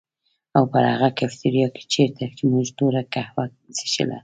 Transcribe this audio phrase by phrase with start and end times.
[0.57, 3.43] او په هر هغه کيفېټيريا کي چيرته چي مونږ توره کهوه
[3.77, 4.17] څښله